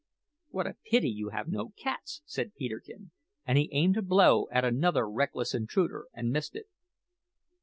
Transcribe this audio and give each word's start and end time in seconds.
"What 0.49 0.65
a 0.65 0.77
pity 0.89 1.11
you 1.11 1.29
have 1.29 1.47
no 1.47 1.73
cats!" 1.77 2.23
said 2.25 2.55
Peterkin; 2.55 3.11
and 3.45 3.55
he 3.59 3.69
aimed 3.71 3.97
a 3.97 4.01
blow 4.01 4.47
at 4.51 4.65
another 4.65 5.07
reckless 5.07 5.53
intruder, 5.53 6.07
and 6.11 6.31
missed 6.31 6.55
it. 6.55 6.65